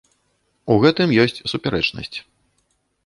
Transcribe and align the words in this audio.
У 0.75 0.77
гэтым 0.85 1.13
ёсць 1.25 1.37
супярэчнасць. 1.53 2.17